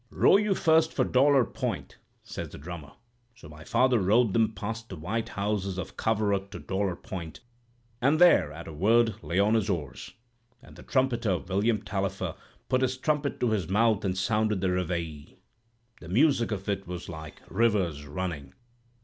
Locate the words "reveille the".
14.71-16.09